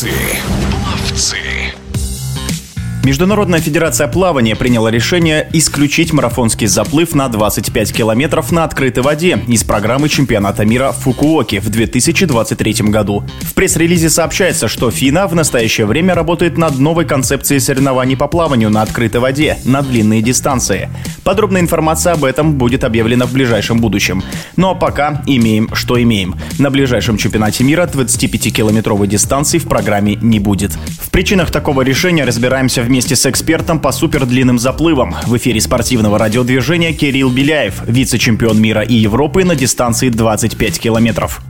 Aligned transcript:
Пловцы. 0.00 0.40
Пловцы. 0.70 1.49
Международная 3.02 3.60
федерация 3.60 4.08
плавания 4.08 4.54
приняла 4.54 4.90
решение 4.90 5.48
исключить 5.54 6.12
марафонский 6.12 6.66
заплыв 6.66 7.14
на 7.14 7.28
25 7.28 7.94
километров 7.94 8.52
на 8.52 8.64
открытой 8.64 9.02
воде 9.02 9.42
из 9.48 9.64
программы 9.64 10.10
чемпионата 10.10 10.66
мира 10.66 10.92
в 10.92 10.96
Фукуоке 11.04 11.60
в 11.60 11.70
2023 11.70 12.90
году. 12.90 13.24
В 13.40 13.54
пресс-релизе 13.54 14.10
сообщается, 14.10 14.68
что 14.68 14.90
ФИНА 14.90 15.28
в 15.28 15.34
настоящее 15.34 15.86
время 15.86 16.14
работает 16.14 16.58
над 16.58 16.78
новой 16.78 17.06
концепцией 17.06 17.60
соревнований 17.60 18.18
по 18.18 18.28
плаванию 18.28 18.68
на 18.68 18.82
открытой 18.82 19.22
воде 19.22 19.56
на 19.64 19.80
длинные 19.80 20.20
дистанции. 20.20 20.90
Подробная 21.24 21.62
информация 21.62 22.12
об 22.12 22.24
этом 22.24 22.58
будет 22.58 22.84
объявлена 22.84 23.24
в 23.24 23.32
ближайшем 23.32 23.80
будущем. 23.80 24.22
Но 24.56 24.74
пока 24.74 25.22
имеем, 25.26 25.74
что 25.74 26.00
имеем. 26.02 26.34
На 26.58 26.70
ближайшем 26.70 27.16
чемпионате 27.16 27.64
мира 27.64 27.88
25-километровой 27.90 29.06
дистанции 29.06 29.56
в 29.58 29.64
программе 29.64 30.16
не 30.16 30.38
будет. 30.38 30.72
В 31.00 31.08
причинах 31.10 31.50
такого 31.50 31.80
решения 31.80 32.24
разбираемся 32.24 32.82
в 32.82 32.89
вместе 32.90 33.14
с 33.14 33.24
экспертом 33.24 33.78
по 33.78 33.92
супердлинным 33.92 34.58
заплывам. 34.58 35.14
В 35.24 35.36
эфире 35.36 35.60
спортивного 35.60 36.18
радиодвижения 36.18 36.92
Кирилл 36.92 37.30
Беляев, 37.30 37.82
вице-чемпион 37.86 38.60
мира 38.60 38.82
и 38.82 38.94
Европы 38.94 39.44
на 39.44 39.54
дистанции 39.54 40.08
25 40.08 40.80
километров. 40.80 41.40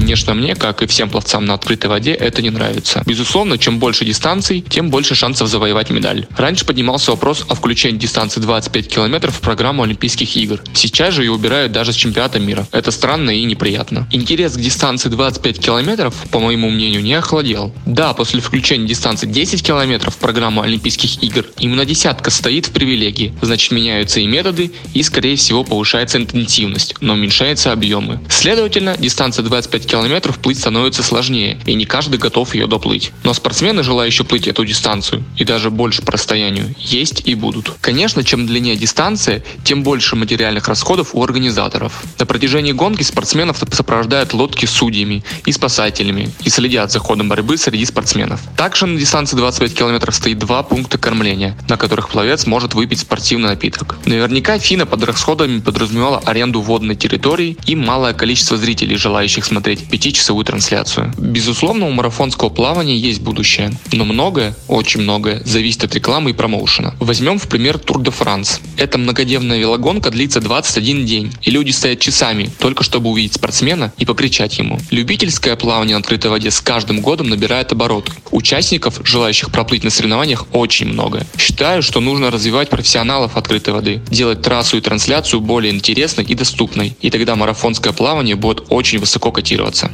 Конечно, 0.00 0.32
мне, 0.32 0.54
как 0.54 0.82
и 0.82 0.86
всем 0.86 1.10
пловцам 1.10 1.44
на 1.44 1.52
открытой 1.54 1.90
воде, 1.90 2.12
это 2.12 2.40
не 2.40 2.48
нравится. 2.48 3.02
Безусловно, 3.04 3.58
чем 3.58 3.78
больше 3.78 4.06
дистанций, 4.06 4.62
тем 4.62 4.88
больше 4.88 5.14
шансов 5.14 5.48
завоевать 5.48 5.90
медаль. 5.90 6.26
Раньше 6.38 6.64
поднимался 6.64 7.10
вопрос 7.10 7.44
о 7.48 7.54
включении 7.54 7.98
дистанции 7.98 8.40
25 8.40 8.88
километров 8.88 9.36
в 9.36 9.40
программу 9.40 9.82
Олимпийских 9.82 10.34
игр. 10.36 10.58
Сейчас 10.72 11.12
же 11.12 11.24
ее 11.24 11.32
убирают 11.32 11.72
даже 11.72 11.92
с 11.92 11.96
чемпионата 11.96 12.38
мира. 12.38 12.66
Это 12.72 12.90
странно 12.92 13.30
и 13.30 13.44
неприятно. 13.44 14.08
Интерес 14.10 14.54
к 14.54 14.60
дистанции 14.60 15.10
25 15.10 15.60
километров, 15.60 16.14
по 16.30 16.40
моему 16.40 16.70
мнению, 16.70 17.02
не 17.02 17.12
охладел. 17.12 17.74
Да, 17.84 18.14
после 18.14 18.40
включения 18.40 18.86
дистанции 18.86 19.26
10 19.26 19.62
километров 19.62 20.14
в 20.14 20.18
программу 20.18 20.62
Олимпийских 20.62 21.22
игр 21.22 21.44
именно 21.58 21.84
десятка 21.84 22.30
стоит 22.30 22.66
в 22.66 22.70
привилегии. 22.70 23.34
Значит, 23.42 23.70
меняются 23.70 24.20
и 24.20 24.26
методы, 24.26 24.72
и, 24.94 25.02
скорее 25.02 25.36
всего, 25.36 25.62
повышается 25.62 26.16
интенсивность, 26.16 26.94
но 27.02 27.12
уменьшаются 27.12 27.70
объемы. 27.70 28.18
Следовательно, 28.30 28.96
дистанция 28.96 29.44
25 29.44 29.89
25 29.89 29.89
километров 29.90 30.38
плыть 30.38 30.58
становится 30.58 31.02
сложнее, 31.02 31.58
и 31.66 31.74
не 31.74 31.84
каждый 31.84 32.18
готов 32.18 32.54
ее 32.54 32.66
доплыть. 32.68 33.12
Но 33.24 33.34
спортсмены, 33.34 33.82
желающие 33.82 34.24
плыть 34.24 34.46
эту 34.46 34.64
дистанцию, 34.64 35.24
и 35.36 35.44
даже 35.44 35.70
больше 35.70 36.02
по 36.02 36.12
расстоянию, 36.12 36.74
есть 36.78 37.22
и 37.24 37.34
будут. 37.34 37.72
Конечно, 37.80 38.22
чем 38.22 38.46
длиннее 38.46 38.76
дистанция, 38.76 39.42
тем 39.64 39.82
больше 39.82 40.14
материальных 40.14 40.68
расходов 40.68 41.10
у 41.14 41.22
организаторов. 41.22 42.02
На 42.18 42.26
протяжении 42.26 42.72
гонки 42.72 43.02
спортсменов 43.02 43.58
сопровождают 43.72 44.32
лодки 44.32 44.66
с 44.66 44.70
судьями 44.70 45.24
и 45.44 45.52
спасателями 45.52 46.30
и 46.44 46.50
следят 46.50 46.92
за 46.92 47.00
ходом 47.00 47.28
борьбы 47.28 47.56
среди 47.56 47.84
спортсменов. 47.84 48.40
Также 48.56 48.86
на 48.86 48.98
дистанции 48.98 49.36
25 49.36 49.74
километров 49.74 50.14
стоит 50.14 50.38
два 50.38 50.62
пункта 50.62 50.98
кормления, 50.98 51.56
на 51.68 51.76
которых 51.76 52.10
пловец 52.10 52.46
может 52.46 52.74
выпить 52.74 53.00
спортивный 53.00 53.48
напиток. 53.48 53.98
Наверняка 54.04 54.58
Фина 54.58 54.86
под 54.86 55.02
расходами 55.02 55.58
подразумевала 55.58 56.22
аренду 56.24 56.60
водной 56.60 56.94
территории 56.94 57.56
и 57.66 57.74
малое 57.74 58.12
количество 58.12 58.56
зрителей, 58.56 58.96
желающих 58.96 59.44
смотреть 59.44 59.79
смотреть 59.80 59.90
пятичасовую 59.90 60.44
трансляцию. 60.44 61.12
Безусловно, 61.18 61.86
у 61.86 61.90
марафонского 61.90 62.48
плавания 62.48 62.96
есть 62.96 63.20
будущее, 63.20 63.72
но 63.92 64.04
многое, 64.04 64.54
очень 64.68 65.00
многое, 65.00 65.42
зависит 65.44 65.84
от 65.84 65.94
рекламы 65.94 66.30
и 66.30 66.32
промоушена. 66.32 66.94
Возьмем 67.00 67.38
в 67.38 67.48
пример 67.48 67.78
Тур 67.78 68.02
де 68.02 68.10
Франс. 68.10 68.60
Эта 68.76 68.98
многодневная 68.98 69.58
велогонка 69.58 70.10
длится 70.10 70.40
21 70.40 71.06
день, 71.06 71.32
и 71.42 71.50
люди 71.50 71.70
стоят 71.70 72.00
часами, 72.00 72.50
только 72.58 72.84
чтобы 72.84 73.10
увидеть 73.10 73.34
спортсмена 73.34 73.92
и 73.98 74.04
покричать 74.04 74.58
ему. 74.58 74.78
Любительское 74.90 75.56
плавание 75.56 75.96
на 75.96 76.00
открытой 76.00 76.30
воде 76.30 76.50
с 76.50 76.60
каждым 76.60 77.00
годом 77.00 77.28
набирает 77.28 77.72
обороты. 77.72 78.12
Участников, 78.30 79.00
желающих 79.04 79.50
проплыть 79.50 79.84
на 79.84 79.90
соревнованиях, 79.90 80.46
очень 80.52 80.88
много. 80.88 81.26
Считаю, 81.38 81.82
что 81.82 82.00
нужно 82.00 82.30
развивать 82.30 82.68
профессионалов 82.68 83.36
открытой 83.36 83.74
воды, 83.74 84.00
делать 84.10 84.42
трассу 84.42 84.76
и 84.76 84.80
трансляцию 84.80 85.40
более 85.40 85.72
интересной 85.72 86.24
и 86.24 86.34
доступной, 86.34 86.96
и 87.00 87.10
тогда 87.10 87.36
марафонское 87.36 87.92
плавание 87.92 88.36
будет 88.36 88.64
очень 88.68 88.98
высоко 88.98 89.32
котироваться 89.32 89.59
адаптироваться. 89.60 89.90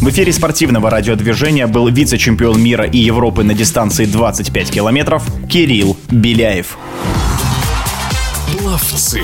В 0.00 0.08
эфире 0.08 0.32
спортивного 0.32 0.88
радиодвижения 0.90 1.66
был 1.66 1.88
вице-чемпион 1.88 2.60
мира 2.62 2.86
и 2.86 2.98
Европы 2.98 3.44
на 3.44 3.54
дистанции 3.54 4.06
25 4.06 4.70
километров 4.70 5.24
Кирилл 5.48 5.96
Беляев. 6.10 6.78
Пловцы. 8.58 9.20